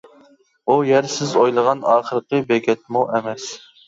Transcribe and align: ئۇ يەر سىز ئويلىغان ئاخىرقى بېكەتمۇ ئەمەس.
ئۇ 0.67 0.77
يەر 0.87 1.07
سىز 1.15 1.35
ئويلىغان 1.41 1.83
ئاخىرقى 1.91 2.39
بېكەتمۇ 2.53 3.05
ئەمەس. 3.19 3.47